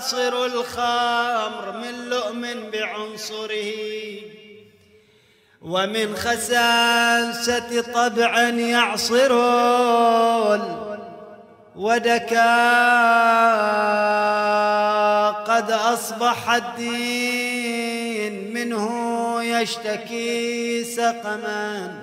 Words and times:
عاصر 0.00 0.46
الخمر 0.46 1.72
من 1.72 2.08
لؤم 2.08 2.70
بعنصره 2.72 3.72
ومن 5.62 6.16
خساسة 6.16 7.82
طبع 7.94 8.40
يعصر 8.48 9.32
ودكا 11.76 12.60
قد 15.30 15.70
أصبح 15.70 16.50
الدين 16.50 18.54
منه 18.54 18.88
يشتكي 19.42 20.84
سقما 20.84 21.94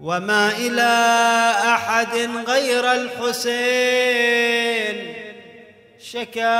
وما 0.00 0.56
إلى 0.56 0.92
أحد 1.74 2.30
غير 2.48 2.92
الحسين 2.92 4.36
شكا 6.12 6.56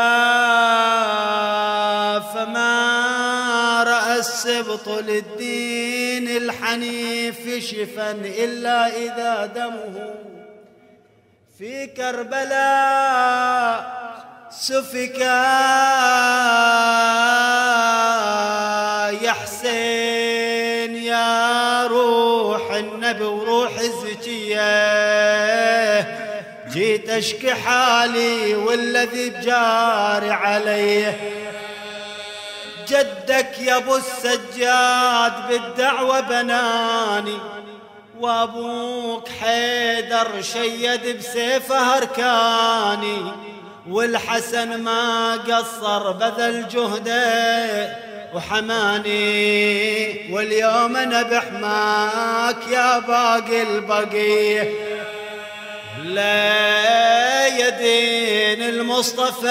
فما 2.21 3.83
رأى 3.87 4.19
السبط 4.19 4.89
للدين 4.89 6.29
الحنيف 6.29 7.65
شفا 7.65 8.11
إلا 8.11 8.97
إذا 8.97 9.47
دمه 9.47 10.15
في 11.59 11.87
كربلاء 11.87 12.47
سفكا 14.51 15.47
يا 19.23 19.33
حسين 19.33 20.97
يا 20.97 21.87
روح 21.87 22.73
النبي 22.73 23.25
وروح 23.25 23.56
اشكي 27.19 27.55
حالي 27.55 28.55
والذي 28.55 29.31
بجاري 29.31 30.31
عليه. 30.31 31.21
جدك 32.89 33.59
يا 33.61 33.77
ابو 33.77 33.97
السجاد 33.97 35.49
بالدعوة 35.49 36.21
بناني 36.21 37.39
وأبوك 38.21 39.29
حيدر 39.29 40.43
شيد 40.43 41.19
بسيفه 41.19 41.79
هركاني 41.79 43.33
والحسن 43.91 44.83
ما 44.83 45.33
قصر 45.37 46.13
بذل 46.13 46.69
جهده 46.69 47.97
وحماني. 48.35 49.27
واليوم 50.35 50.97
أنا 50.97 51.23
بحماك 51.23 52.69
يا 52.71 52.99
باقي 52.99 53.63
البقيه 53.63 54.96
لا 56.07 57.47
يدين 57.47 58.63
المصطفى 58.63 59.49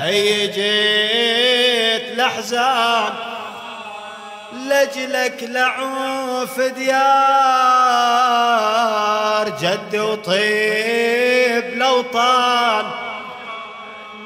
هي 0.00 0.46
جيت 0.46 2.12
الاحزان 2.12 3.12
لجلك 4.52 5.42
لعوف 5.42 6.60
ديار 6.60 7.02
جد 9.60 9.96
وطيب 9.96 11.64
الاوطان 11.72 12.84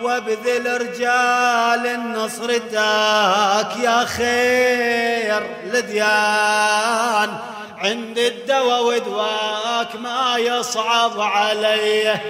وابذل 0.03 0.81
رجال 0.81 1.87
النصر 1.87 2.50
يا 3.83 4.05
خير 4.05 5.47
لديان 5.64 7.56
عند 7.79 8.19
الدواء 8.19 8.83
ودواك 8.85 9.97
ما 9.97 10.37
يصعب 10.39 11.21
عليه 11.21 12.23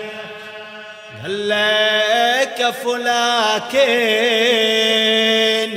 لك 1.25 2.75
فلاكين 2.85 3.77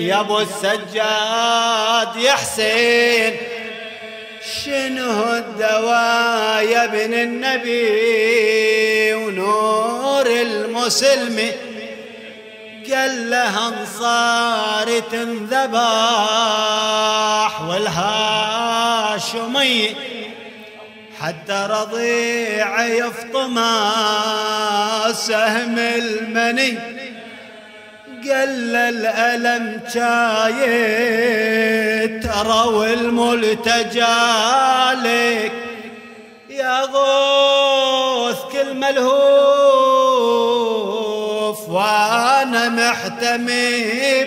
يا 0.01 0.19
أبو 0.19 0.39
السجاد 0.39 2.15
يا 2.15 2.31
حسين. 2.31 3.37
شنو 4.65 5.33
الدواء 5.33 6.63
يا 6.63 6.83
ابن 6.83 7.13
النبي 7.13 9.13
ونور 9.13 10.27
المسلم 10.27 11.51
قال 12.93 13.33
انصار 13.33 14.99
تنذبح 15.11 15.71
والهاشمي 17.69 19.15
حتى 21.21 21.67
رضيع 21.69 22.85
يفطم 22.85 23.55
سهم 25.13 25.77
المني. 25.77 26.77
قل 28.23 28.75
الألم 28.75 29.81
جايت 29.93 31.39
ترى 32.23 32.67
والملتجى 32.67 33.99
يا 36.49 36.81
غوث 36.81 38.39
كل 38.51 38.73
ملهوف 38.73 39.68
وأنا 42.19 42.69
محتمي 42.69 44.23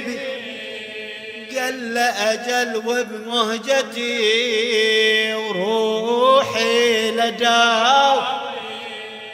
قل 1.57 1.99
أجل 1.99 2.77
وبمهجتي 2.77 4.15
وروحي 5.35 7.11
لداو 7.11 8.21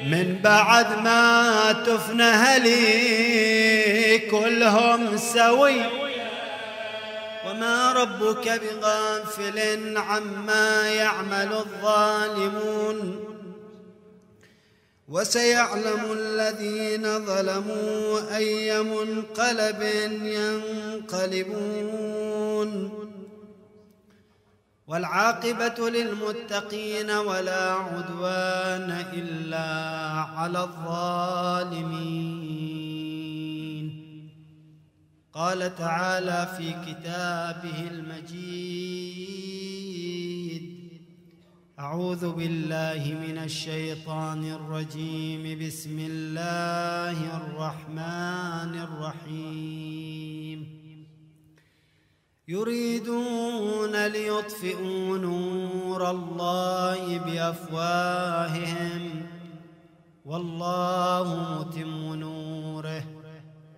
من 0.06 0.38
بعد 0.42 0.98
ما 0.98 1.72
تفنى 1.86 2.22
هلي 2.22 4.18
كلهم 4.18 5.16
سوي. 5.16 5.80
وما 7.46 7.92
ربك 7.92 8.60
بغافل 8.60 9.98
عما 9.98 10.88
يعمل 10.88 11.52
الظالمون. 11.52 13.27
وسيعلم 15.08 16.12
الذين 16.12 17.26
ظلموا 17.26 18.36
أي 18.36 18.82
منقلب 18.82 19.82
ينقلبون. 21.02 22.70
والعاقبة 24.86 25.90
للمتقين 25.90 27.10
ولا 27.10 27.72
عدوان 27.72 29.04
إلا 29.12 29.68
على 30.20 30.60
الظالمين. 30.60 32.28
قال 35.34 35.74
تعالى 35.76 36.48
في 36.58 36.70
كتابه 36.70 37.88
المجيد 37.90 38.98
أعوذ 41.78 42.32
بالله 42.32 43.16
من 43.28 43.38
الشيطان 43.38 44.50
الرجيم. 44.50 45.66
بسم 45.66 45.98
الله 45.98 47.36
الرحمن 47.36 48.78
الرحيم. 48.78 50.78
يريدون 52.48 54.06
ليطفئوا 54.06 55.18
نور 55.18 56.10
الله 56.10 57.18
بأفواههم. 57.18 59.26
والله 60.24 61.60
متم 61.60 62.14
نوره 62.14 63.04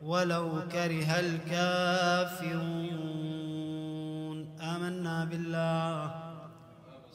ولو 0.02 0.60
كره 0.72 1.20
الكافرون. 1.20 2.58
آمنا 4.60 5.24
بالله. 5.24 6.29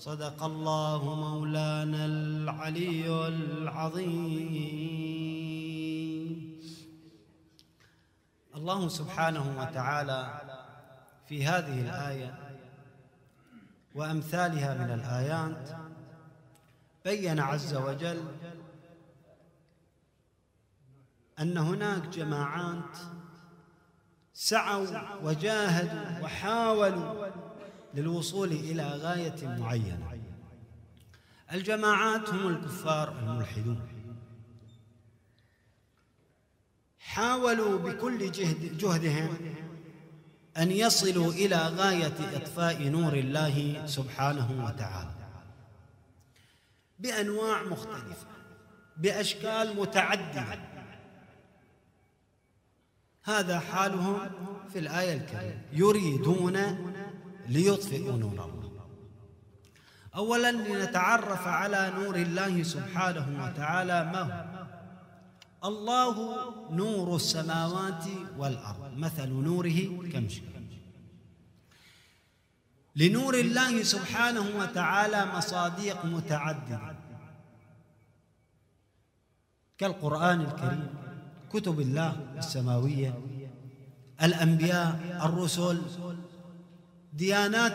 صدق 0.06 0.44
الله 0.44 1.16
مولانا 1.16 2.06
العلي 2.06 3.28
العظيم. 3.28 4.06
الله 8.56 8.88
سبحانه 8.88 9.60
وتعالى 9.60 10.42
في 11.28 11.46
هذه 11.46 11.82
الآية 11.82 12.60
وأمثالها 13.96 14.74
من 14.74 14.92
الآيات 14.94 15.70
بين 17.06 17.40
عز 17.40 17.76
وجل 17.76 18.24
أن 21.40 21.58
هناك 21.58 22.08
جماعات 22.08 22.98
سعوا 24.34 24.88
وجاهدوا 25.24 26.24
وحاولوا 26.24 27.45
للوصول 27.96 28.52
إلى 28.52 28.84
غاية 28.84 29.58
معينة. 29.60 30.20
الجماعات 31.52 32.30
هم 32.30 32.48
الكفار 32.48 33.20
الملحدون. 33.20 33.88
حاولوا 37.00 37.80
بكل 37.80 38.32
جهد 38.32 38.78
جهدهم 38.78 39.38
أن 40.58 40.72
يصلوا 40.72 41.32
إلى 41.32 41.56
غاية 41.56 42.38
إطفاء 42.38 42.88
نور 42.88 43.14
الله 43.14 43.86
سبحانه 43.86 44.66
وتعالى. 44.66 45.16
بأنواع 47.00 47.64
مختلفة 47.64 48.28
بأشكال 48.98 49.76
متعددة. 49.76 50.60
هذا 53.24 53.60
حالهم 53.60 54.30
في 54.74 54.80
الآية 54.80 55.14
الكريمة. 55.14 55.62
يريدون 55.74 56.58
ليطفئوا 57.48 58.18
نور 58.18 58.32
الله. 58.32 58.86
أولا 60.16 60.52
لنتعرف 60.52 61.48
على 61.48 61.94
نور 61.96 62.16
الله 62.16 62.64
سبحانه 62.64 63.28
وتعالى 63.44 64.04
ما 64.14 64.22
هو؟ 64.22 64.66
الله 65.70 66.16
نور 66.72 67.16
السماوات 67.16 68.06
والأرض. 68.38 68.98
مثل 68.98 69.30
نوره 69.30 70.10
كمشكل 70.14 70.56
لنور 72.96 73.36
الله 73.40 73.84
سبحانه 73.84 74.46
وتعالى 74.60 75.26
مصاديق 75.26 76.06
متعددة. 76.06 76.96
كالقرآن 79.78 80.42
الكريم 80.42 80.88
كتب 81.52 81.80
الله 81.80 82.12
السماوية 82.38 83.20
الأنبياء 84.24 85.20
الرسل 85.26 85.82
ديانات 87.16 87.74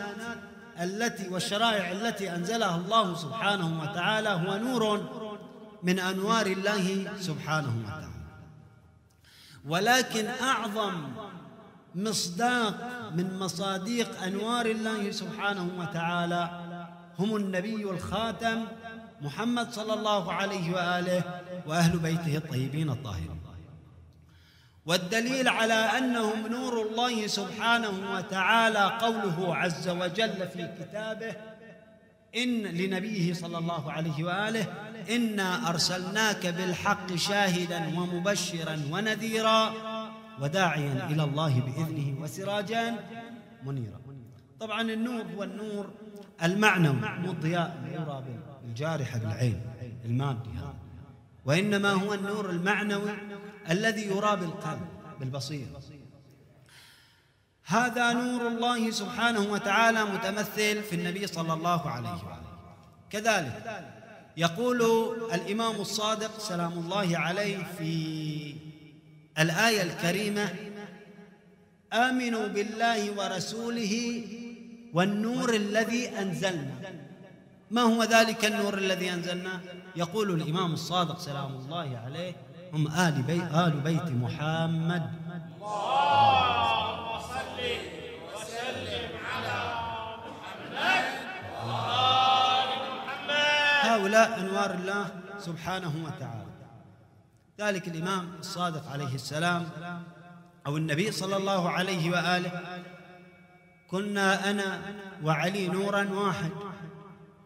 التي 0.81 1.27
والشرائع 1.29 1.91
التي 1.91 2.35
أنزلها 2.35 2.75
الله 2.75 3.15
سبحانه 3.15 3.81
وتعالى 3.81 4.29
هو 4.29 4.57
نور 4.57 5.09
من 5.83 5.99
أنوار 5.99 6.45
الله 6.45 7.11
سبحانه 7.19 7.83
وتعالى. 7.83 8.07
ولكن 9.65 10.25
أعظم 10.27 10.93
مصداق 11.95 13.09
من 13.15 13.39
مصاديق 13.39 14.21
أنوار 14.23 14.65
الله 14.65 15.11
سبحانه 15.11 15.69
وتعالى 15.79 16.43
هم 17.19 17.35
النبي 17.35 17.83
الخاتم 17.83 18.65
محمد 19.21 19.71
صلى 19.71 19.93
الله 19.93 20.33
عليه 20.33 20.73
وآله 20.73 21.23
وأهل 21.65 21.99
بيته 21.99 22.37
الطيبين 22.37 22.89
الطاهرين. 22.89 23.40
والدليل 24.85 25.47
على 25.47 25.73
أنهم 25.73 26.47
نور 26.47 26.81
الله 26.81 27.27
سبحانه 27.27 28.13
وتعالى 28.15 28.97
قوله 29.01 29.55
عز 29.55 29.89
وجل 29.89 30.47
في 30.47 30.69
كتابه 30.79 31.35
إن 32.35 32.63
لنبيه 32.63 33.33
صلى 33.33 33.57
الله 33.57 33.91
عليه 33.91 34.23
وآله 34.23 34.65
إنا 35.09 35.69
أرسلناك 35.69 36.47
بالحق 36.47 37.15
شاهدا 37.15 37.87
ومبشرا 37.87 38.81
ونذيرا 38.91 39.73
وداعيا 40.41 41.07
إلى 41.09 41.23
الله 41.23 41.59
بإذنه 41.59 42.21
وسراجا 42.21 42.95
منيرا. 43.65 44.01
طبعا 44.59 44.81
النور 44.81 45.23
هو 45.35 45.43
النور 45.43 45.89
المعنوي 46.43 46.95
مو 46.95 47.31
الضياء 47.31 47.81
يرى 47.91 48.23
بالجارحة 48.63 49.19
بالعين 49.19 49.61
المادي 50.05 50.49
هذا 50.49 50.73
وإنما 51.45 51.91
هو 51.91 52.13
النور 52.13 52.49
المعنوي 52.49 53.11
الذي 53.71 54.01
يرى 54.01 54.35
بالقلب 54.35 54.87
بالبصير. 55.19 55.67
هذا 57.65 58.13
نور 58.13 58.47
الله 58.47 58.91
سبحانه 58.91 59.39
وتعالى 59.39 60.05
متمثل 60.05 60.83
في 60.83 60.95
النبي 60.95 61.27
صلى 61.27 61.53
الله 61.53 61.89
عليه 61.89 62.09
وآله. 62.09 62.51
كذلك 63.09 63.85
يقول 64.37 64.81
الإمام 65.33 65.75
الصادق 65.81 66.39
سلام 66.39 66.73
الله 66.73 67.17
عليه 67.17 67.63
في 67.77 68.55
الآية 69.39 69.81
الكريمة 69.81 70.55
آمنوا 71.93 72.47
بالله 72.47 73.11
ورسوله 73.17 74.23
والنور 74.93 75.55
الذي 75.55 76.09
أنزلنا. 76.09 76.75
ما 77.71 77.81
هو 77.81 78.03
ذلك 78.03 78.45
النور 78.45 78.77
الذي 78.77 79.13
أنزلناه 79.13 79.61
يقول 79.95 80.41
الإمام 80.41 80.73
الصادق 80.73 81.19
سلام 81.19 81.55
الله 81.55 81.97
عليه 82.05 82.35
هم 82.73 82.87
آل 82.87 83.21
بيت, 83.21 83.43
آل 83.53 83.79
بيت 83.79 84.09
محمد. 84.23 85.11
اللهم 85.61 87.19
صل 87.19 87.59
وسلم 88.31 89.11
على 89.31 89.57
محمد. 90.27 91.03
وآل 91.67 92.69
محمد. 92.95 93.85
هؤلاء 93.91 94.39
أنوار 94.39 94.71
الله 94.73 95.05
سبحانه 95.39 95.93
وتعالى. 96.05 96.51
ذلك 97.59 97.87
الإمام 97.87 98.35
الصادق 98.39 98.91
عليه 98.91 99.15
السلام 99.15 99.69
أو 100.67 100.77
النبي 100.77 101.11
صلى 101.11 101.37
الله 101.37 101.69
عليه 101.69 102.11
وآله. 102.11 102.51
كنا 103.91 104.49
أنا 104.49 104.81
وعلي 105.23 105.67
نورا 105.67 106.09
واحد. 106.13 106.51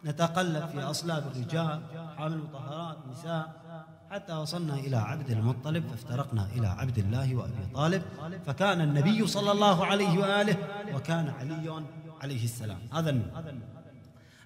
نتقلب 0.06 0.70
في 0.70 0.82
أصلاب 0.84 1.28
الرجال 1.32 1.82
حامل 2.18 2.38
مطهرات 2.38 2.98
نساء. 3.12 3.65
حتى 4.12 4.34
وصلنا 4.34 4.74
إلى 4.74 4.98
عبد 4.98 5.32
المطلب 5.32 5.84
فافترقنا 5.88 6.48
إلى 6.56 6.68
عبد 6.68 6.98
الله 6.98 7.36
وأبي 7.36 7.68
طالب 7.74 8.02
فكان 8.46 8.82
النبي 8.82 9.28
صلى 9.28 9.52
الله 9.52 9.86
عليه 9.86 10.18
وآله 10.20 10.58
وكان 10.94 11.34
علي 11.40 11.84
عليه 12.22 12.44
السلام. 12.44 12.80
هذا 12.94 13.10
النور. 13.10 13.28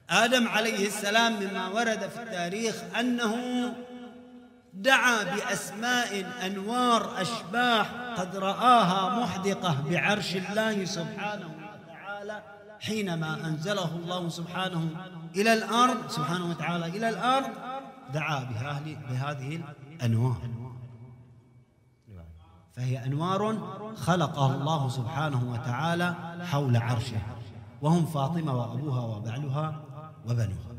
آدم 0.10 0.48
عليه 0.48 0.88
السلام 0.88 1.34
مما 1.44 1.68
ورد 1.68 2.10
في 2.10 2.24
التاريخ 2.24 2.76
أنه 3.00 3.36
دعا 4.74 5.24
بأسماء 5.24 6.26
أنوار 6.46 7.22
أشباح 7.22 7.92
قد 8.18 8.36
رآها 8.36 9.20
محدقة 9.20 9.76
بعرش 9.90 10.36
الله 10.36 10.86
سبحانه 10.86 11.50
وتعالى 11.88 12.42
حينما 12.80 13.46
أنزله 13.46 13.96
الله 13.96 14.30
سبحانه 14.30 14.90
إلى 15.36 15.54
الأرض 15.54 16.10
سبحانه 16.10 16.50
وتعالى 16.50 16.86
إلى 16.86 17.10
الأرض 17.10 17.50
دعا 18.14 18.44
بهذه 19.10 19.62
الأنوار. 19.96 20.42
فهي 22.76 23.06
أنوار 23.06 23.60
خلقها 23.96 24.56
الله 24.56 24.90
سبحانه 24.90 25.52
وتعالى 25.52 26.16
حول 26.46 26.78
عرشه. 26.78 27.22
وهم 27.82 28.06
فاطمة 28.06 28.58
وأبوها 28.58 29.02
وبعلها 29.02 29.84
وبنوها 30.26 30.70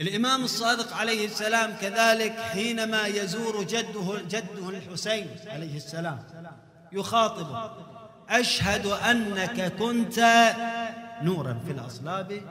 الإمام 0.00 0.44
الصادق 0.44 0.96
عليه 0.96 1.26
السلام 1.26 1.72
كذلك 1.80 2.32
حينما 2.32 3.06
يزور 3.06 3.62
جده 3.62 4.22
جده 4.28 4.68
الحسين 4.68 5.26
عليه 5.46 5.76
السلام 5.76 6.18
يخاطبه 6.92 7.70
أشهد 8.28 8.86
أنك 8.86 9.76
كنت 9.76 10.18
نورا 11.22 11.60
في 11.66 11.72
الأصلاب 11.72 12.42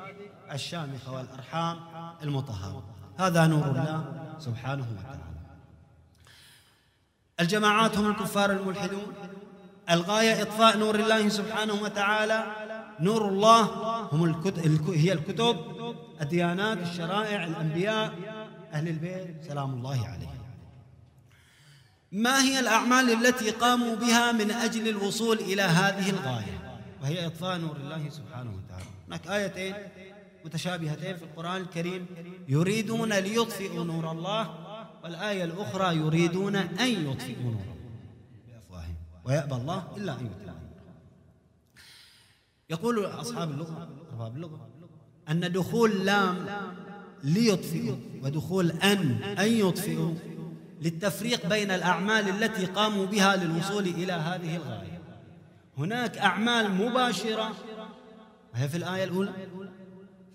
الشامخة 0.51 1.11
والأرحام 1.13 1.79
المطهرة 2.23 2.83
هذا 3.19 3.47
نور 3.47 3.65
الله 3.65 4.05
سبحانه 4.39 4.85
وتعالى. 4.91 5.21
الجماعات 7.39 7.97
هم 7.97 8.09
الكفار 8.11 8.51
الملحدون. 8.51 9.13
الغاية 9.89 10.41
إطفاء 10.41 10.77
نور 10.77 10.95
الله 10.95 11.29
سبحانه 11.29 11.73
وتعالى. 11.73 12.45
نور 12.99 13.27
الله 13.27 13.61
هم 14.11 14.23
الكتب 14.23 14.89
هي 14.89 15.13
الكتب 15.13 15.57
الديانات 16.21 16.77
الشرائع 16.77 17.43
الأنبياء. 17.43 18.13
أهل 18.73 18.87
البيت 18.87 19.43
سلام 19.47 19.73
الله 19.73 20.07
عليهم. 20.07 20.37
ما 22.11 22.41
هي 22.41 22.59
الأعمال 22.59 23.25
التي 23.25 23.49
قاموا 23.49 23.95
بها 23.95 24.31
من 24.31 24.51
أجل 24.51 24.87
الوصول 24.87 25.37
إلى 25.37 25.61
هذه 25.61 26.09
الغاية؟ 26.09 26.79
وهي 27.01 27.27
إطفاء 27.27 27.57
نور 27.57 27.75
الله 27.75 28.09
سبحانه 28.09 28.51
وتعالى. 28.57 28.85
هناك 29.07 29.27
آيتين 29.27 29.75
متشابهتين 30.47 31.17
في 31.17 31.23
القرآن 31.23 31.61
الكريم. 31.61 32.05
يريدون 32.47 33.13
ليطفئوا 33.13 33.83
نور 33.83 34.11
الله 34.11 34.49
والآية 35.03 35.43
الأخرى 35.43 35.95
يريدون 35.95 36.55
أن 36.55 37.11
يطفئوا 37.11 37.51
نور 37.51 37.61
الله. 37.61 37.75
بأفواههم. 38.47 38.95
ويأبى 39.25 39.55
الله 39.55 39.87
إلا 39.97 40.19
أن 40.19 40.25
يتم 40.25 40.53
يقول 42.69 43.05
أصحاب 43.05 43.51
اللغة 43.51 43.89
أرباب 44.11 44.35
اللغة 44.35 44.67
أن 45.29 45.51
دخول 45.51 46.05
لام 46.05 46.45
ليطفئوا 47.23 47.95
ودخول 48.23 48.71
أن 48.71 49.11
أن 49.23 49.51
يطفئوا 49.51 50.13
للتفريق 50.81 51.47
بين 51.49 51.71
الأعمال 51.71 52.29
التي 52.29 52.65
قاموا 52.65 53.05
بها 53.05 53.35
للوصول 53.35 53.83
إلى 53.83 54.13
هذه 54.13 54.55
الغاية. 54.55 55.01
هناك 55.77 56.17
أعمال 56.17 56.71
مباشرة. 56.71 57.55
وهي 58.53 58.69
في 58.69 58.77
الآية 58.77 59.03
الأولى؟ 59.03 59.33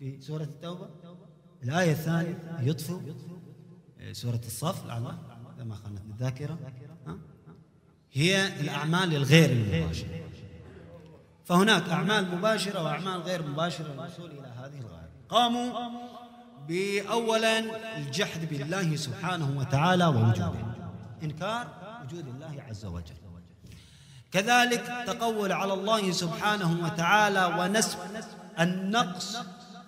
في 0.03 0.21
سورة 0.21 0.43
التوبة؟ 0.43 0.89
الآية 1.63 1.93
الثانية 1.93 2.39
يطفئ. 2.61 3.01
سورة 4.13 4.41
الصف 4.47 4.87
لعل 4.87 5.03
ما 5.65 5.75
خانت 5.75 6.01
الذاكرة. 6.11 6.59
هي 8.13 8.61
الأعمال 8.61 9.15
الغير 9.15 9.51
المباشرة 9.51 10.09
فهناك 11.45 11.89
أعمال 11.89 12.37
مباشرة 12.37 12.83
وأعمال 12.83 13.21
غير 13.21 13.43
مباشرة 13.49 13.93
للوصول 13.93 14.31
إلى 14.31 14.49
هذه 14.49 14.81
الغاية. 14.81 15.11
قاموا 15.29 15.91
بأولا 16.69 17.59
الجحد 17.99 18.49
بالله 18.49 18.97
سبحانه 18.97 19.59
وتعالى 19.59 20.07
ووجوده. 20.07 20.53
إنكار 21.23 21.69
وجود 22.05 22.29
الله 22.29 22.63
عز 22.69 22.85
وجل. 22.85 23.15
كذلك 24.33 25.05
تقول 25.07 25.53
على 25.53 25.73
الله 25.73 26.11
سبحانه 26.11 26.85
وتعالى 26.85 27.45
ونسب 27.59 27.99
النقص 28.61 29.37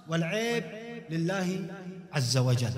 والعيب 0.08 0.64
لله 1.10 1.68
عز 2.12 2.36
وجل. 2.36 2.70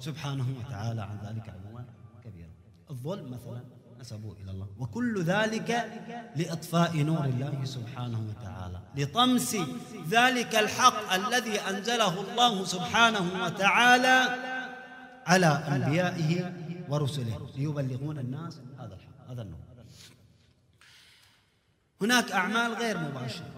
سبحانه 0.00 0.46
وتعالى 0.58 1.02
عن 1.02 1.18
ذلك 1.26 1.48
علوا 1.48 1.80
كبيرا 2.24 2.50
الظلم 2.90 3.30
مثلا 3.30 3.64
نسبوه 4.00 4.36
إلى 4.42 4.50
الله. 4.50 4.68
وكل 4.78 5.22
ذلك 5.22 5.70
لإطفاء 6.36 6.96
نور 6.96 7.24
الله 7.24 7.64
سبحانه 7.64 8.20
وتعالى. 8.28 8.80
لطمس 8.96 9.56
ذلك 10.08 10.54
الحق 10.54 11.12
الذي 11.12 11.60
أنزله 11.60 12.20
الله 12.20 12.64
سبحانه 12.64 13.44
وتعالى 13.44 14.18
على 15.26 15.46
أنبيائه 15.46 16.52
ورسله. 16.88 17.50
ليبلغون 17.56 18.18
الناس 18.18 18.60
هذا 18.78 18.94
الحق 18.94 19.30
هذا 19.30 19.42
النور. 19.42 19.60
هناك 22.02 22.32
أعمال 22.32 22.74
غير 22.74 22.98
مباشرة. 22.98 23.57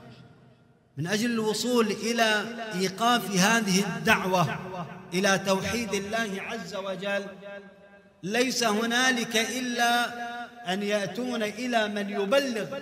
من 1.00 1.06
أجل 1.06 1.30
الوصول 1.30 1.86
إلى 1.86 2.44
إيقاف 2.74 3.30
هذه 3.30 3.96
الدعوة 3.96 4.58
إلى 5.14 5.38
توحيد 5.38 5.94
الله 5.94 6.42
عز 6.42 6.74
وجل 6.74 7.26
ليس 8.22 8.64
هنالك 8.64 9.36
إلا 9.36 10.04
أن 10.72 10.82
يأتون 10.82 11.42
إلى 11.42 11.88
من 11.88 12.10
يبلغ 12.10 12.78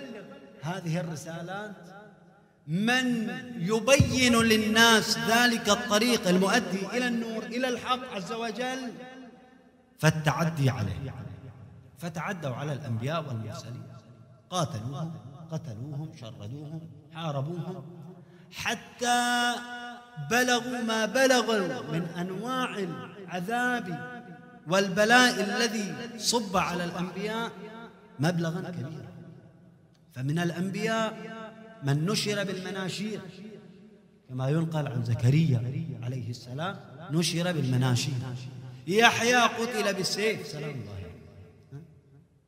هذه 0.61 0.99
الرسالات 0.99 1.75
من 2.67 3.29
يبين 3.57 4.35
للناس 4.35 5.17
ذلك 5.17 5.69
الطريق 5.69 6.27
المؤدي 6.27 6.87
إلى 6.93 7.07
النور 7.07 7.43
إلى 7.43 7.67
الحق 7.67 8.13
عز 8.13 8.31
وجل 8.31 8.93
فالتعدي 9.99 10.69
عليه 10.69 11.15
فتعدوا 11.97 12.55
على 12.55 12.73
الأنبياء 12.73 13.25
والمرسلين 13.27 13.83
قاتلوهم 14.49 15.13
قتلوهم 15.51 16.11
شردوهم 16.19 16.81
حاربوهم 17.13 17.98
حتى 18.51 19.53
بلغوا 20.31 20.83
ما 20.83 21.05
بلغوا 21.05 21.91
من 21.91 22.01
أنواع 22.01 22.79
العذاب 22.79 24.09
والبلاء 24.67 25.43
الذي 25.43 25.95
صب 26.17 26.57
على 26.57 26.83
الأنبياء 26.83 27.51
مبلغا 28.19 28.61
كبيرا. 28.71 29.09
فمن 30.13 30.39
الأنبياء 30.39 31.17
من 31.83 32.05
نشر 32.05 32.43
بالمناشير 32.43 33.19
كما 34.29 34.49
ينقل 34.49 34.87
عن 34.87 35.03
زكريا 35.03 35.57
عليه 36.03 36.29
السلام 36.29 36.75
نشر 37.11 37.51
بالمناشير. 37.51 38.13
يحيى 38.87 39.35
قتل 39.35 39.93
بالسيف 39.93 40.47
سلام 40.47 40.69
الله 40.69 40.99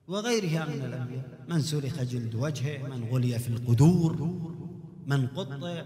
وغيرها 0.08 0.66
من 0.66 0.86
الأنبياء. 0.86 1.26
من 1.48 1.62
سلخ 1.62 2.02
جلد 2.02 2.36
وجهه 2.36 2.78
من 2.88 3.10
غلي 3.12 3.40
في 3.40 3.48
القدور. 3.48 4.42
من 5.06 5.28
قطع 5.28 5.84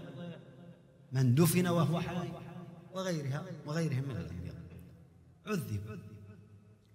من 1.12 1.34
دفن 1.34 1.66
وهو 1.68 2.00
حي 2.00 2.28
وغيرها 2.92 3.42
وغيرهم 3.66 4.04
من 4.08 4.16
الأنبياء. 4.16 4.56
عذب 5.46 6.00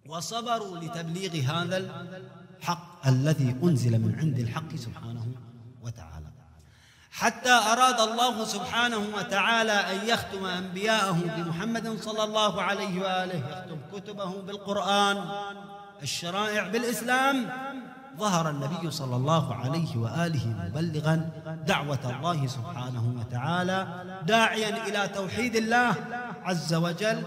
وصبروا 0.06 0.78
لتبليغ 0.78 1.34
هذا 1.36 1.78
الحق 1.78 3.08
الذي 3.08 3.56
أنزل 3.63 4.00
من 4.00 4.16
عند 4.20 4.40
الحق 4.40 4.75
سبحانه 4.75 5.28
وتعالى. 5.82 6.32
حتى 7.12 7.51
أراد 7.51 8.00
الله 8.00 8.46
سبحانه 8.46 9.16
وتعالى 9.16 9.72
أن 9.72 10.08
يختم 10.08 10.46
أنبياءه 10.46 11.20
بمحمد 11.38 12.01
صلى 12.01 12.24
الله 12.24 12.62
عليه 12.62 13.01
وآله 13.01 13.50
يختم 13.50 13.80
كتبه 13.94 14.42
بالقرآن 14.42 15.18
الشرائع 16.01 16.68
بالإسلام 16.68 17.50
ظهر 18.22 18.50
النبي 18.50 18.92
صلى 18.92 19.16
الله 19.16 19.56
عليه 19.56 19.98
وآله 19.98 20.46
مبلغا 20.48 21.16
دعوة 21.68 22.04
الله 22.06 22.48
سبحانه 22.48 23.06
وتعالى 23.20 23.78
داعيا 24.28 24.88
إلى 24.88 25.08
توحيد 25.08 25.56
الله 25.56 25.96
عز 26.44 26.74
وجل. 26.74 27.24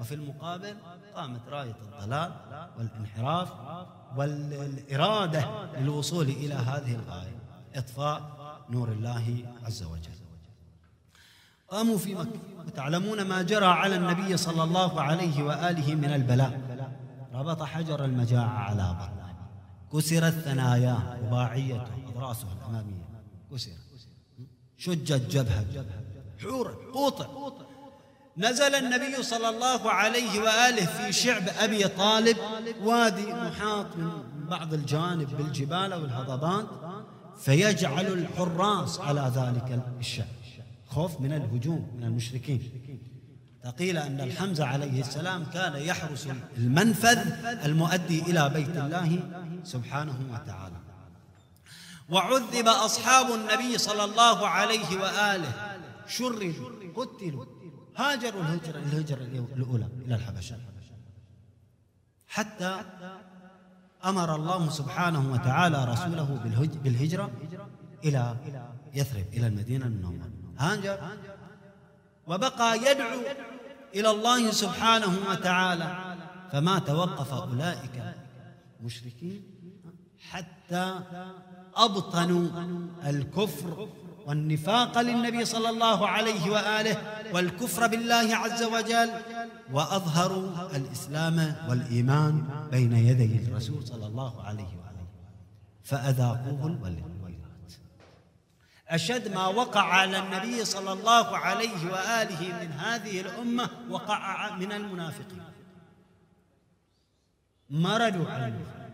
وفي 0.00 0.14
المقابل 0.14 0.74
قامت 1.16 1.40
راية 1.48 1.76
الضلال 1.84 2.30
والانحراف 2.78 3.48
والإرادة 4.16 5.42
للوصول 5.78 6.28
إلى 6.28 6.54
هذه 6.54 6.94
الغاية 6.94 7.38
إطفاء 7.74 8.22
نور 8.70 8.88
الله 8.88 9.26
عز 9.66 9.82
وجل. 9.82 10.18
قاموا 11.68 11.98
في 11.98 12.14
مكة. 12.14 12.40
وتعلمون 12.66 13.22
ما 13.22 13.42
جرى 13.42 13.66
على 13.66 13.96
النبي 13.96 14.36
صلى 14.36 14.62
الله 14.62 15.00
عليه 15.00 15.42
وآله 15.42 15.94
من 15.94 16.12
البلاء. 16.18 16.60
ربط 17.34 17.62
حجر 17.62 18.04
المجاعة 18.04 18.58
على 18.68 18.96
بطنه. 19.00 19.17
كسرت 19.92 20.32
ثناياه 20.32 21.18
رباعيته 21.22 21.88
أضراسه 22.08 22.46
الأمامية. 22.52 23.08
كسرت 23.52 23.76
شجت 24.76 25.30
جبهة 25.30 25.64
حورة. 26.42 26.78
قوطع 26.92 27.26
نزل 28.36 28.74
النبي 28.74 29.22
صلى 29.22 29.48
الله 29.48 29.90
عليه 29.90 30.40
وآله 30.40 30.86
في 30.86 31.12
شعب 31.12 31.42
أبي 31.48 31.88
طالب 31.88 32.36
وادي 32.82 33.32
محاط 33.32 33.96
من 33.96 34.46
بعض 34.50 34.74
الجانب 34.74 35.36
بالجبال 35.36 35.94
والهضبات 35.94 36.66
فيجعل 37.38 38.06
الحراس 38.06 39.00
على 39.00 39.32
ذلك 39.34 39.82
الشعب. 39.98 40.26
خوف 40.86 41.20
من 41.20 41.32
الهجوم 41.32 41.90
من 41.96 42.04
المشركين. 42.04 42.60
فقيل 43.64 43.98
أن 43.98 44.20
الحمزة 44.20 44.64
عليه 44.64 45.00
السلام 45.00 45.44
كان 45.44 45.76
يحرس 45.76 46.28
المنفذ 46.56 47.18
المؤدي 47.64 48.22
إلى 48.22 48.48
بيت 48.48 48.76
الله 48.76 49.18
سبحانه 49.64 50.18
وتعالى. 50.32 50.76
وعذب 52.08 52.68
أصحاب 52.68 53.26
النبي 53.34 53.78
صلى 53.78 54.04
الله 54.04 54.48
عليه 54.48 55.00
وآله. 55.00 55.52
شردوا 56.06 56.92
قتلوا. 56.96 57.44
هاجروا 57.96 58.42
الهجرة 58.42 58.78
الهجرة 58.78 59.22
الأولى 59.56 59.88
إلى 60.06 60.14
الحبشة. 60.14 60.56
حتى 62.28 62.80
أمر 64.04 64.34
الله 64.34 64.70
سبحانه 64.70 65.32
وتعالى 65.32 65.84
رسوله 65.84 66.40
بالهجرة 66.84 67.30
إلى 68.04 68.36
يثرب 68.94 69.24
إلى 69.32 69.46
المدينة 69.46 69.86
المنورة. 69.86 70.30
هاجر 70.58 70.98
وبقى 72.28 72.76
يدعو 72.78 73.20
إلى 73.94 74.10
الله 74.10 74.50
سبحانه 74.50 75.12
وتعالى. 75.30 75.88
فما 76.52 76.78
توقف 76.78 77.32
أولئك 77.32 78.14
مشركين 78.80 79.42
حتى 80.30 81.00
أبطنوا 81.76 82.48
الكفر 83.06 83.88
والنفاق 84.26 85.00
للنبي 85.00 85.44
صلى 85.44 85.70
الله 85.70 86.08
عليه 86.08 86.50
وآله 86.50 86.96
والكفر 87.34 87.86
بالله 87.86 88.36
عز 88.36 88.62
وجل 88.62 89.10
وأظهروا 89.72 90.76
الإسلام 90.76 91.54
والإيمان 91.68 92.34
بين 92.70 92.92
يدي 92.92 93.48
الرسول 93.48 93.86
صلى 93.86 94.06
الله 94.06 94.42
عليه 94.42 94.62
وآله. 94.80 95.06
فأذاقوه 95.84 96.66
الويلات 96.66 97.17
أشد 98.88 99.34
ما 99.34 99.46
وقع 99.46 99.82
على 99.82 100.18
النبي 100.18 100.64
صلى 100.64 100.92
الله 100.92 101.36
عليه 101.36 101.92
وآله 101.92 102.60
من 102.60 102.72
هذه 102.72 103.20
الأمة 103.20 103.70
وقع 103.90 104.56
من 104.56 104.72
المنافقين. 104.72 105.44
مردوا 107.70 108.30
على 108.30 108.46
النفاق 108.46 108.90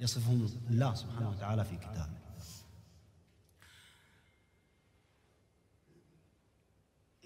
يصفهم 0.00 0.48
الله 0.70 0.94
سبحانه 0.94 1.30
وتعالى 1.30 1.64
في 1.64 1.76
كتابه. 1.76 2.22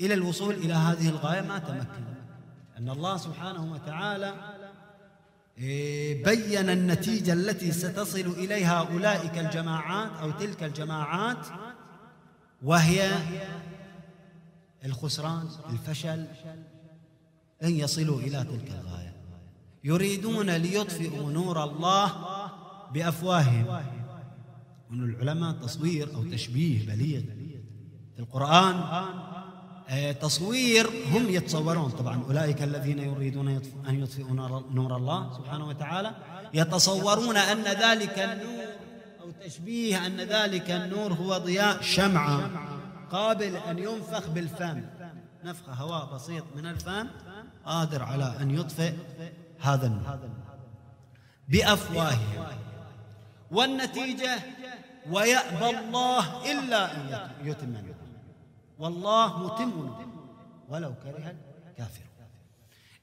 إلى 0.01 0.15
الوصول 0.15 0.55
إلى 0.55 0.75
هذه 0.75 1.09
الغاية 1.09 1.41
ما 1.41 1.59
تمكن. 1.59 2.05
أن 2.79 2.89
الله 2.89 3.17
سبحانه 3.17 3.73
وتعالى 3.73 4.35
إيه، 5.59 6.25
بين 6.25 6.71
النتيجة 6.71 7.33
التي 7.33 7.73
ستصل 7.73 8.21
إليها 8.21 8.89
أولئك 8.93 9.39
الجماعات 9.39 10.11
أو 10.21 10.31
تلك 10.31 10.63
الجماعات 10.63 11.47
وهي 12.67 13.13
الخسران 14.85 15.49
الفشل 15.71 16.27
أن 17.63 17.71
يصلوا 17.71 18.21
إلى 18.21 18.45
تلك 18.45 18.71
الغاية. 18.81 19.17
يريدون 19.85 20.51
ليطفئوا 20.51 21.33
نور 21.33 21.65
الله 21.65 22.13
بأفواههم. 22.95 23.83
من 24.91 25.05
العلماء 25.05 25.53
تصوير 25.53 26.15
أو 26.15 26.25
تشبيه 26.25 26.87
بليغ 26.87 27.21
في 28.15 28.19
القرآن 28.19 28.75
آه، 29.89 30.13
تصوير 30.13 30.87
هم 31.13 31.29
يتصورون. 31.29 31.91
طبعا 31.91 32.23
أولئك 32.25 32.63
الذين 32.63 32.99
يريدون 32.99 33.49
أن 33.89 34.03
يطفئوا 34.03 34.31
نور 34.71 34.97
الله 34.97 35.33
سبحانه 35.33 35.69
وتعالى 35.69 36.15
يتصورون 36.55 37.37
أن 37.37 37.65
ذلك 37.65 38.19
النور 38.19 38.66
أو 39.43 39.49
تشبيه 39.49 40.07
أن 40.07 40.17
ذلك 40.17 40.71
النور 40.71 41.13
هو 41.13 41.39
ضياء 41.39 41.83
شمعة 41.83 42.51
قابل 43.11 43.57
أن 43.57 43.79
ينفخ 43.79 44.29
بالفم. 44.29 44.85
نفخ 45.45 45.69
هواء 45.69 46.15
بسيط 46.15 46.45
من 46.57 46.67
الفم 46.67 47.09
قادر 47.65 48.03
على 48.03 48.37
أن 48.41 48.51
يطفئ 48.51 48.93
هذا 49.61 49.87
النور. 49.87 50.19
بأفواههم. 51.49 52.47
والنتيجة 53.51 54.39
ويأبى 55.11 55.79
الله 55.79 56.53
إلا 56.53 56.97
أن 56.97 57.31
يتم 57.45 57.77
والله 58.79 59.39
متم 59.39 59.95
ولو 60.69 60.95
كره 60.95 61.35
الكافر 61.71 62.07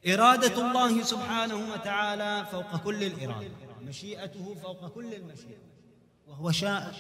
إرادة 0.08 0.68
الله 0.68 1.04
سبحانه 1.04 1.74
وتعالى 1.74 2.46
فوق 2.52 2.78
كل 2.78 3.04
الإرادة 3.04 3.52
مشيئته 3.82 4.56
فوق 4.64 4.88
كل 4.88 5.14
المشيئة. 5.14 5.73
وهو 6.28 6.52
شاء 6.52 6.94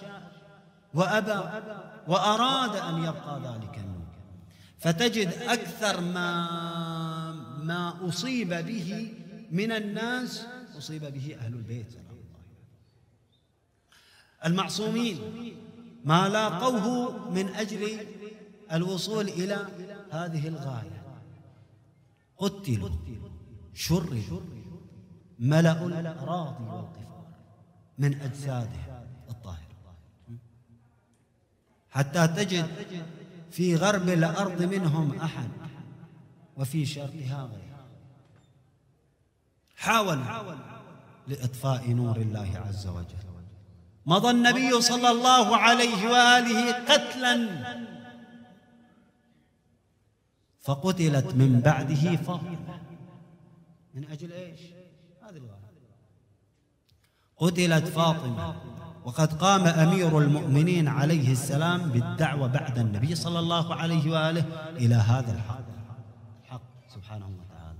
وأبى 0.94 1.63
وأراد 2.08 2.75
أن 2.75 3.03
يبقى 3.03 3.39
ذلك 3.39 3.77
النور 3.77 4.08
فتجد 4.80 5.27
أكثر 5.27 6.01
ما 6.01 6.51
ما 7.63 8.10
أصيب 8.10 8.50
به 8.50 9.13
من 9.51 9.72
الناس 9.72 10.46
أصيب 10.77 11.06
به 11.06 11.38
أهل 11.39 11.53
البيت. 11.53 12.00
المعصومين 14.46 15.20
ما 16.06 16.30
لاقوه 16.30 17.30
من 17.30 17.48
أجل 17.56 18.08
الوصول 18.72 19.27
إلى 19.27 19.68
هذه 20.12 20.48
الغاية. 20.48 21.03
قتلوا 22.38 22.89
شردوا 23.74 24.42
ملأوا 25.39 25.88
الأراضي 25.88 26.63
والقفار 26.63 27.25
من 27.98 28.22
أجساده 28.22 29.02
الطاهرة 29.30 29.98
حتى 31.89 32.27
تجد 32.27 32.70
في 33.51 33.75
غرب 33.75 34.10
الأرض 34.10 34.62
منهم 34.62 35.20
أحد 35.20 35.50
وفي 36.58 36.86
شرقها 36.86 37.44
غير. 37.44 37.74
حاولوا 39.75 40.56
لإطفاء 41.27 41.92
نور 41.92 42.18
الله 42.18 42.63
عز 42.68 42.88
وجل. 42.88 43.24
مضى 44.06 44.30
النبي 44.30 44.82
صلى 44.82 45.10
الله 45.10 45.58
عليه 45.58 46.10
وآله 46.10 46.72
قتلا 46.72 47.36
فقتلت 50.62 51.36
من 51.36 51.60
بعده 51.60 52.15
فاطمة. 52.15 52.82
من 53.94 54.06
أجل 54.12 54.32
إيش؟ 54.32 54.60
قتلت 57.38 57.88
فاطمة. 57.88 58.56
وقد 59.05 59.33
قام 59.33 59.67
أمير 59.67 60.19
المؤمنين 60.19 60.88
عليه 60.88 61.31
السلام 61.31 61.89
بالدعوة 61.89 62.48
بعد 62.48 62.79
النبي 62.79 63.15
صلى 63.15 63.39
الله 63.39 63.75
عليه 63.75 64.12
وآله 64.12 64.45
إلى 64.77 64.95
هذا 64.95 65.31
الحق. 65.31 65.63
الحق 66.43 66.62
سبحانه 66.95 67.25
وتعالى. 67.25 67.79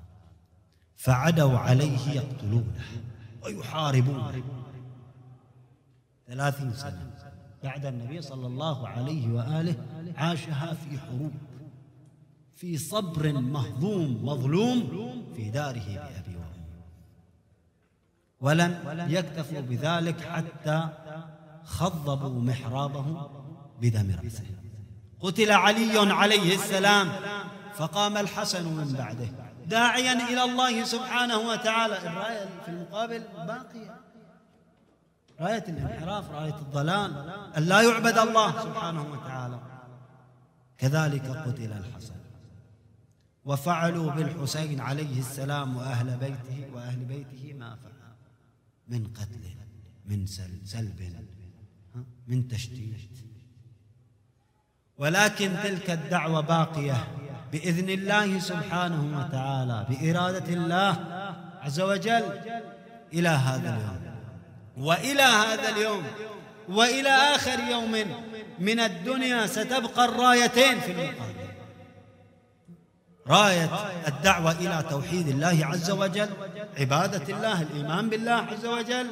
فعدوا 0.96 1.58
عليه 1.58 2.10
يقتلونه 2.10 2.82
ويحاربونه. 3.44 4.44
ثلاثين 6.28 6.74
سنة 6.74 7.12
بعد 7.64 7.86
النبي 7.86 8.22
صلى 8.22 8.48
الله 8.48 8.88
عليه 8.88 9.34
وآله 9.34 9.76
عاشها 10.16 10.74
في 10.74 11.00
حروب 11.00 11.32
في 12.56 12.78
صبر 12.78 13.34
مهضوم 13.34 14.26
مظلوم 14.26 14.84
في 15.36 15.50
داره 15.50 15.90
وأمه 15.90 16.33
ولن 18.44 19.06
يكتفوا 19.10 19.62
بذلك 19.62 20.22
حتى 20.22 20.90
خضبوا 21.66 22.42
محرابه 22.42 23.30
بدم 23.82 24.16
رأسه 24.24 24.44
قتل 25.22 25.52
علي 25.52 26.14
عليه 26.14 26.56
السلام 26.56 27.12
فقام 27.76 28.18
الحسن 28.18 28.66
من 28.66 28.94
بعده. 28.94 29.28
داعيا 29.68 30.14
إلى 30.30 30.44
الله 30.44 30.84
سبحانه 30.84 31.38
وتعالى. 31.38 31.98
الراية 31.98 32.46
في 32.66 32.72
المقابل 32.72 33.24
باقية 33.48 34.00
رأية 35.40 35.66
الانحراف 35.68 36.32
رأية 36.32 36.56
الضلال 36.56 37.12
أن 37.58 37.64
لا 37.64 37.82
يعبد 37.82 38.18
الله 38.18 38.64
سبحانه 38.64 39.12
وتعالى. 39.12 39.60
كذلك 40.78 41.26
قتل 41.26 41.72
الحسن. 41.72 42.16
وفعلوا 43.46 44.12
بالحسين 44.12 44.80
عليه 44.80 45.20
السلام 45.20 45.78
وأهل 45.78 46.18
بيته 46.18 46.68
وأهل 46.74 47.06
بيته 47.06 47.54
ما 47.60 47.76
فعل 47.76 48.03
من 48.88 49.08
قتل 49.08 49.42
من 50.06 50.26
سلب 50.66 51.16
من 52.28 52.48
تشتيت 52.48 53.10
ولكن 54.98 55.52
تلك 55.64 55.90
الدعوة 55.90 56.42
باقية 56.42 57.08
بإذن 57.52 57.90
الله 57.90 58.40
سبحانه 58.40 59.20
وتعالى 59.20 59.88
بإرادة 59.90 60.54
الله 60.54 60.92
عز 61.62 61.80
وجل 61.82 62.24
إلى 63.14 63.30
هذا 63.30 63.76
اليوم. 63.76 64.04
وإلى 64.78 65.22
هذا 65.22 65.70
اليوم 65.70 66.04
وإلى 66.70 67.10
آخر 67.10 67.60
يوم 67.60 67.92
من 68.60 68.80
الدنيا 68.80 69.48
ستبقى 69.48 70.06
الرايتين 70.06 70.80
في 70.80 70.92
المقام 70.92 71.43
راية 73.28 73.70
الدعوة 74.08 74.52
إلى 74.52 74.84
توحيد 74.90 75.28
الله 75.28 75.66
عز 75.66 75.92
وجل 75.92 76.30
عبادة 76.78 77.36
الله 77.38 77.62
الإيمان 77.62 78.10
بالله 78.10 78.32
عز 78.32 78.66
وجل 78.66 79.08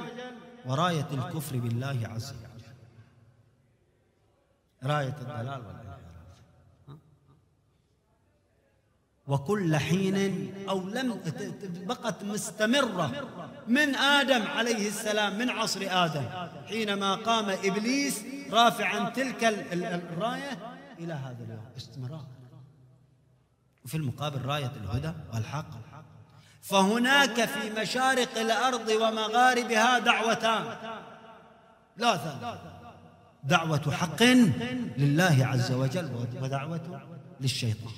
وراية 0.66 1.08
الكفر 1.12 1.58
بالله 1.58 2.00
عز 2.04 2.34
وجل. 2.34 2.52
راية 4.84 5.16
الضلال 5.22 5.62
والانحراف 5.66 5.82
وكل 9.28 9.78
حين 9.78 10.54
أو 10.70 10.80
لم 10.88 11.22
بقت 11.64 12.24
مستمرة 12.24 13.12
من 13.68 13.96
آدم 13.96 14.48
عليه 14.48 14.88
السلام 14.88 15.38
من 15.38 15.50
عصر 15.50 15.80
آدم 15.90 16.26
حينما 16.68 17.16
قام 17.16 17.50
إبليس 17.50 18.24
رافعا 18.52 19.10
تلك 19.10 19.44
الراية 19.44 20.58
إلى 21.00 21.14
هذا 21.14 21.44
اليوم. 21.44 21.66
استمرار. 21.78 22.26
وفي 23.86 23.98
المقابل 23.98 24.46
راية 24.46 24.72
الهدى 24.84 25.14
والحق. 25.34 25.70
فهناك 26.62 27.46
في 27.46 27.70
مشارق 27.82 28.38
الأرض 28.38 28.90
ومغاربها 28.90 30.00
دعوتان. 30.00 30.78
لا 31.98 32.40
دعوة 33.44 33.92
حق 33.92 34.24
لله 34.98 35.46
عز 35.46 35.72
وجل 35.72 36.28
ودعوة 36.42 37.08
للشيطان. 37.40 37.92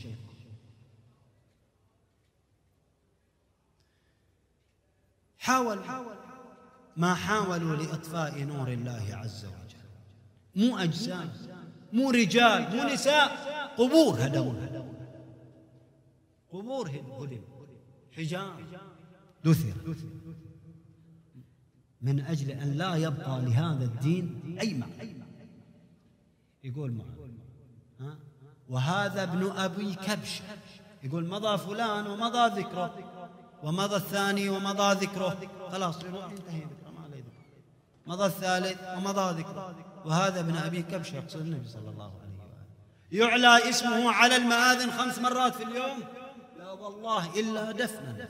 حاول 5.39 5.79
ما 6.97 7.15
حاولوا 7.15 7.75
لإطفاء 7.75 8.43
نور 8.43 8.67
الله 8.67 9.07
عز 9.11 9.45
وجل. 9.45 9.53
مو 10.55 10.77
أجسام 10.77 11.33
مو 11.93 12.11
رجال 12.11 12.75
مو 12.75 12.83
نساء 12.83 13.27
قبور 13.77 14.25
هدموا 14.25 14.82
قبور 16.53 16.89
هدم 16.89 17.41
حجاب. 18.17 18.53
دثر 19.45 19.73
من 22.01 22.19
أجل 22.19 22.51
أن 22.51 22.73
لا 22.73 22.95
يبقى 22.95 23.41
لهذا 23.41 23.85
الدين 23.85 24.57
أي 24.61 24.73
معنى 24.73 25.15
يقول 26.63 26.91
معه 26.91 27.27
وهذا 28.69 29.23
ابن 29.23 29.51
أبي 29.51 29.95
كبش. 29.95 30.41
يقول 31.03 31.27
مضى 31.27 31.57
فلان 31.57 32.07
ومضى 32.07 32.61
ذكره 32.61 32.95
ومضى 33.63 33.95
الثاني 33.95 34.49
ومضى 34.49 35.05
ذكره. 35.05 35.37
خلاص 35.71 35.95
انتهي 35.95 36.59
ذكره 36.59 36.91
ما 36.95 37.03
عليه 37.03 37.23
مضى 38.07 38.25
الثالث 38.25 38.79
ومضى 38.97 39.41
ذكره. 39.41 39.75
وهذا 40.05 40.39
ابن 40.39 40.55
أبي 40.55 40.81
كبش 40.81 41.13
يقصد 41.13 41.39
النبي 41.39 41.67
صلى 41.67 41.89
الله 41.89 42.11
عليه 42.19 42.33
وآله. 42.39 42.65
يعلى 43.11 43.69
اسمه 43.69 44.11
على 44.11 44.35
المآذن 44.35 44.91
خمس 44.91 45.19
مرات 45.19 45.55
في 45.55 45.63
اليوم. 45.63 45.99
والله 46.83 47.39
إلا 47.39 47.71
دفنا 47.71 48.29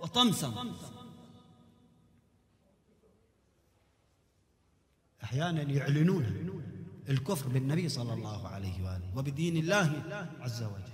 وطمسا. 0.00 0.74
أحيانا 5.24 5.62
يعلنون 5.62 6.24
الكفر 7.08 7.48
بالنبي 7.48 7.88
صلى 7.88 8.12
الله 8.14 8.48
عليه 8.48 8.84
وآله 8.84 9.16
وبدين 9.16 9.56
الله 9.56 10.02
عز 10.40 10.62
وجل. 10.62 10.92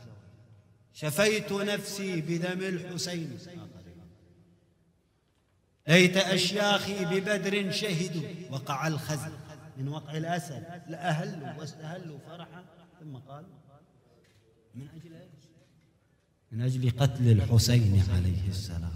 شفيت 0.93 1.53
نفسي 1.53 2.21
بدم 2.21 2.61
الحسين. 2.61 3.39
ليت 5.89 6.17
أشياخي 6.17 7.05
ببدر 7.05 7.71
شهدوا 7.71 8.23
وقع 8.51 8.87
الخزي. 8.87 9.33
من 9.77 9.89
وقع 9.89 10.17
الأسد 10.17 10.83
لأهلوا 10.89 11.59
واستهلوا 11.59 12.19
فرحا. 12.19 12.65
ثم 13.01 13.17
قال 13.17 13.47
من 14.75 14.89
أجل 14.89 15.15
إيش 15.15 15.38
من 16.53 16.61
أجل 16.61 16.91
قتل 16.91 17.31
الحسين 17.31 18.03
عليه 18.15 18.49
السلام. 18.49 18.93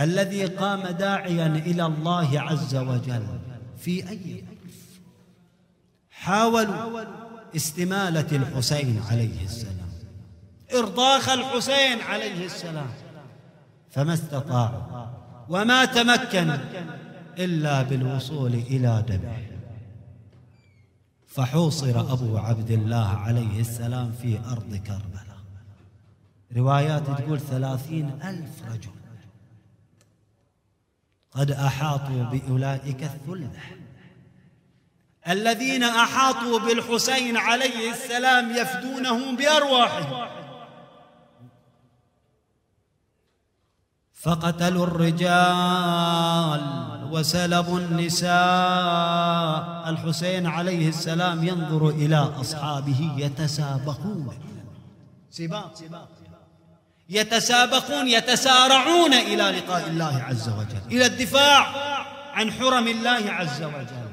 الذي 0.00 0.44
قام 0.44 0.86
داعيا 0.86 1.46
إلى 1.46 1.86
الله 1.86 2.40
عز 2.40 2.74
وجل 2.74 3.26
في 3.78 4.08
أي 4.08 4.44
حاولوا 6.10 7.04
استمالة 7.56 8.36
الحسين 8.36 9.02
عليه 9.10 9.44
السلام. 9.44 9.92
إرضاخ 10.74 11.28
الحسين 11.28 12.00
عليه 12.00 12.46
السلام. 12.46 12.90
فما 13.90 14.14
استطاعوا. 14.14 15.06
وما 15.48 15.84
تمكنوا 15.84 16.58
إلا 17.38 17.82
بالوصول 17.82 18.54
إلى 18.54 19.04
دمه. 19.08 19.36
فحوصر 21.26 22.12
أبو 22.12 22.38
عبد 22.38 22.70
الله 22.70 23.08
عليه 23.08 23.60
السلام 23.60 24.12
في 24.12 24.38
أرض 24.38 24.74
كربلاء. 24.74 25.31
روايات 26.56 27.06
تقول 27.06 27.40
ثلاثين 27.40 28.20
ألف 28.24 28.62
رجل. 28.72 28.90
قد 31.30 31.50
أحاطوا 31.50 32.22
بأولئك 32.22 33.02
الثلة. 33.02 33.50
الذين 35.28 35.82
أحاطوا 35.84 36.58
بالحسين 36.58 37.36
عليه 37.36 37.90
السلام 37.90 38.50
يفدونه 38.56 39.36
بأرواحهم. 39.36 40.28
فقتلوا 44.14 44.86
الرجال 44.86 46.62
وسلبوا 47.12 47.78
النساء. 47.78 48.32
الحسين 49.90 50.46
عليه 50.46 50.88
السلام 50.88 51.44
ينظر 51.44 51.88
إلى 51.88 52.16
أصحابه 52.16 53.14
يتسابقون. 53.16 54.38
سباق. 55.30 55.74
يتسابقون 57.12 58.08
يتسارعون 58.08 59.14
إلى 59.14 59.42
لقاء 59.58 59.88
الله 59.88 60.22
عز 60.22 60.48
وجل 60.48 60.82
إلى 60.90 61.06
الدفاع 61.06 61.66
عن 62.32 62.52
حرم 62.52 62.88
الله 62.88 63.30
عز 63.30 63.62
وجل. 63.62 64.08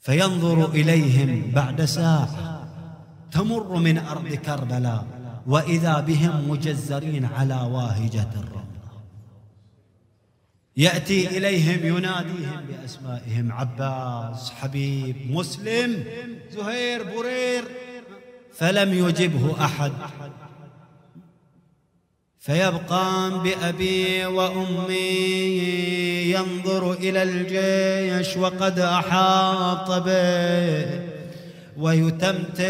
فينظر 0.00 0.70
إليهم 0.70 1.50
بعد 1.54 1.84
ساعة 1.84 2.66
تمر 3.32 3.76
من 3.76 3.98
أرض 3.98 4.28
كربلاء 4.34 5.06
وإذا 5.46 6.00
بهم 6.00 6.50
مجزرين 6.50 7.24
على 7.24 7.54
واهجة 7.54 8.28
الرملة 8.36 8.90
يأتي 10.76 11.38
إليهم 11.38 11.96
يناديهم 11.96 12.60
بأسمائهم 12.68 13.52
عباس 13.52 14.50
حبيب 14.50 15.30
مسلم 15.30 16.04
زهير 16.50 17.02
برير. 17.04 17.64
فلم 18.54 19.08
يجبه 19.08 19.64
أحد. 19.64 19.92
فيبقى 22.40 23.30
بأبي 23.44 24.26
وأمي 24.26 24.94
ينظر 26.32 26.92
إلى 26.92 27.22
الجيش 27.22 28.36
وقد 28.36 28.78
أحاط 28.78 29.90
به. 29.90 31.00
ويتمتم 31.78 32.68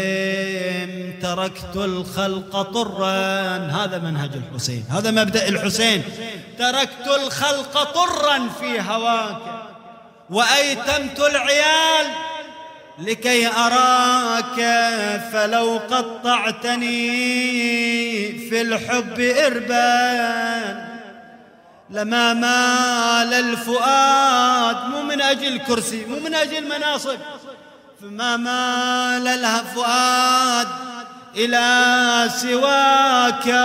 تركت 1.21 1.75
الخلق 1.75 2.61
طرا. 2.61 3.57
هذا 3.57 3.97
منهج 3.97 4.31
الحسين. 4.35 4.83
هذا 4.89 5.11
مبدأ 5.11 5.47
الحسين. 5.47 6.03
تركت 6.57 7.07
الخلق 7.23 7.83
طرا 7.83 8.49
في 8.59 8.81
هواك. 8.81 9.37
وأيتمت 10.29 11.19
العيال 11.19 12.07
لكي 13.01 13.47
أراك 13.47 14.55
فلو 15.33 15.81
قطعتني 15.89 17.01
في 18.49 18.61
الحب 18.61 19.19
إربا 19.19 20.91
لما 21.89 22.33
مال 22.33 23.33
الفؤاد 23.33 24.89
مو 24.89 25.01
من 25.01 25.21
أجل 25.21 25.59
كرسي 25.59 26.05
مو 26.05 26.19
من 26.19 26.35
أجل 26.35 26.69
مناصب. 26.69 27.17
فما 28.01 28.37
مال 28.37 29.27
الفؤاد 29.27 30.67
إلى 31.35 32.29
سواك 32.37 33.55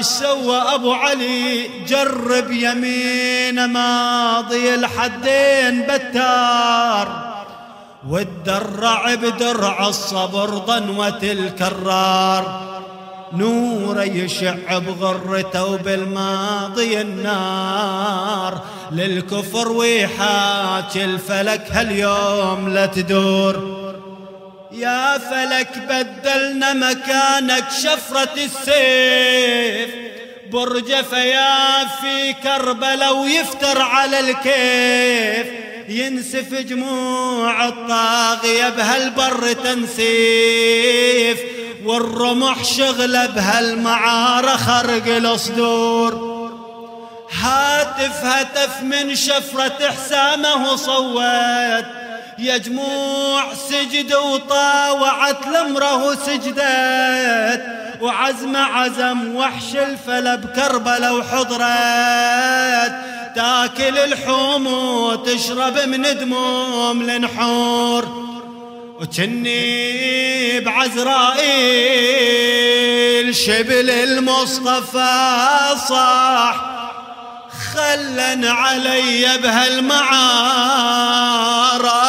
سوى 0.00 0.58
أبو 0.58 0.92
علي؟ 0.92 1.70
جرب 1.88 2.50
يمين 2.50 3.64
ماضي 3.64 4.74
الحدين 4.74 5.86
بتار. 5.86 7.25
والدرع 8.10 9.14
بدرع 9.14 9.88
الصبر 9.88 10.50
ضنوة 10.50 11.22
الكرار. 11.22 12.76
نور 13.32 14.02
يشع 14.02 14.78
بغرته 14.78 15.64
وبالماضي 15.64 17.00
النار. 17.00 18.62
للكفر 18.92 19.72
ويحاك 19.72 20.96
الفلك 20.96 21.66
هاليوم 21.70 22.68
لا 22.68 22.86
تدور. 22.86 23.86
يا 24.72 25.18
فلك 25.18 25.78
بدلنا 25.88 26.72
مكانك 26.72 27.64
شفرة 27.82 28.34
السيف. 28.36 29.90
برج 30.52 30.94
فيا 31.10 31.84
في 32.00 32.32
كربلا 32.42 33.10
ويفتر 33.10 33.82
على 33.82 34.20
الكيف. 34.20 35.65
ينسف 35.88 36.54
جموع 36.54 37.68
الطاغية 37.68 38.68
بهالبر 38.68 39.52
تنسيف 39.52 41.38
والرمح 41.84 42.64
شغله 42.64 43.26
بهالمعارة 43.26 44.56
خرق 44.56 45.16
الصدور 45.16 46.36
هاتف 47.40 48.24
هتف 48.24 48.82
من 48.82 49.14
شفرة 49.14 49.90
حسامه 49.90 50.76
صوت 50.76 51.84
يا 52.38 52.56
جموع 52.56 53.54
سجد 53.54 54.14
وطاوعت 54.14 55.46
لمره 55.46 56.14
سجدت. 56.14 57.62
وعزم 58.00 58.56
عزم 58.56 59.36
وحش 59.36 59.76
الفلا 59.76 60.34
بكربلة 60.34 61.14
وحضرت. 61.14 63.15
تاكل 63.36 63.98
الحوم 63.98 64.66
وتشرب 64.66 65.78
من 65.78 66.02
دموم 66.02 67.10
النحور 67.10 68.26
وكني 69.00 70.60
بعزرائيل 70.60 71.36
شبل 73.34 73.90
المصطفى 73.90 75.50
صاح 75.88 76.56
خلن 77.74 78.44
علي 78.44 79.38
بهالمعارة 79.38 80.06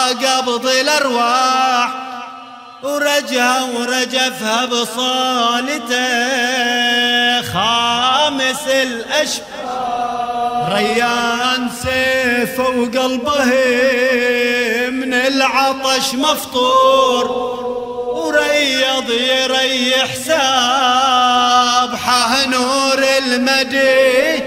قبض 0.08 0.68
الأرواح 0.68 1.90
ورجها 2.84 3.64
ورجفها 3.64 4.66
بصالته 4.66 5.98
خامس 7.42 8.68
الاشهر 8.68 9.57
ريان 10.78 11.70
سيفه 11.84 12.70
وقلبه 12.70 13.46
من 14.90 15.14
العطش 15.14 16.14
مفطور 16.14 17.26
وريض 18.08 19.10
يريح 19.10 20.16
سابحه 20.16 20.46
نور 22.48 23.04
المدي. 23.18 24.44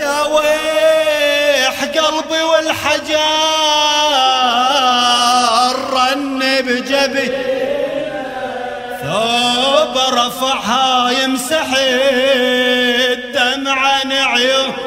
يا 0.00 0.22
ويح 0.22 1.84
قلبي 1.84 2.42
والحجار 2.42 3.02
رن 5.92 6.40
بجبي. 6.60 7.28
ثوب 9.02 9.94
رفعها 10.12 11.10
يمسح 11.10 11.66
الدمع 13.12 13.82
عيون. 14.10 14.81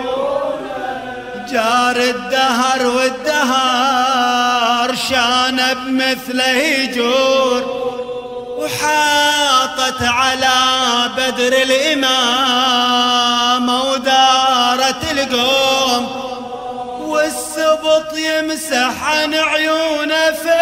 جار 1.51 1.95
الدهر 1.97 2.88
والدهر 2.88 4.95
شان 5.10 5.73
بمثله 5.73 6.58
يجور 6.58 7.86
وحاطت 8.58 10.01
على 10.01 10.55
بدر 11.17 11.53
الإمام 11.63 13.69
ودارت 13.69 15.12
القوم 15.12 16.08
والسبط 16.99 18.17
يمسح 18.17 19.03
عن 19.03 19.34
عيونه 19.34 20.31
فيض 20.31 20.55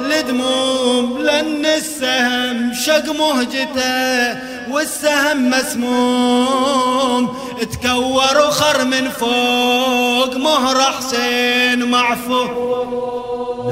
لدموم 0.00 1.18
لأن 1.22 1.66
السهم 1.66 2.74
شق 2.74 3.12
مهجته 3.12 4.36
والسهم 4.70 5.50
مسموم 5.50 7.51
تكور 7.64 8.38
وخر 8.46 8.84
من 8.84 9.10
فوق 9.10 10.36
مهر 10.36 10.82
حسين 10.82 11.90
معفو. 11.90 12.46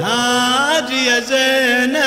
نادي 0.01 1.05
يا 1.05 1.19
زينب 1.19 2.01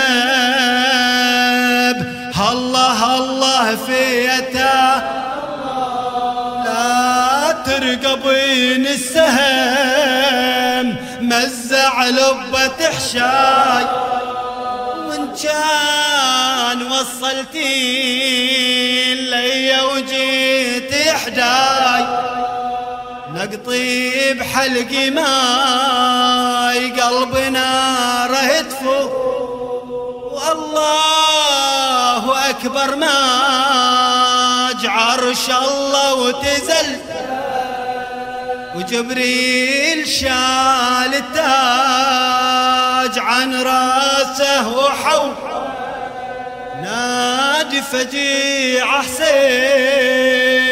الله 2.53 3.19
الله 3.19 3.77
فيته 3.77 4.95
لا 6.65 7.53
ترقبين 7.67 8.87
السهم 8.87 10.87
مزع 11.21 12.05
لبة 12.05 12.91
حشاي. 12.97 13.85
وإن 15.09 15.29
كان 15.43 16.79
وصلتين 16.93 18.25
لي 19.31 19.83
وجيت 19.83 20.93
إحداي. 21.09 21.74
نقطي 23.65 24.35
بحلقي 24.35 25.11
ماي 25.11 26.91
قلبنا 27.01 28.27
رهتفو 28.27 29.09
والله 30.33 30.91
أكبر 32.51 32.97
ما 32.97 33.15
عرش 34.85 35.51
الله 35.51 36.13
الموت 36.13 36.47
زل 36.47 36.97
وجبريل 38.75 40.09
شال 40.09 41.15
التاج 41.15 41.45
عن 43.19 43.63
رأسه 43.63 44.69
وحو 44.69 45.29
نادي 46.83 47.83
فجيع 47.83 49.03
حسين. 49.03 50.64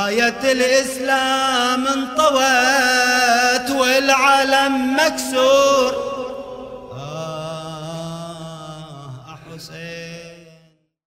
راية 0.00 0.52
الإسلام 0.52 1.86
انطوت 1.86 3.70
والعلم 3.70 4.96
مكسور. 4.96 6.09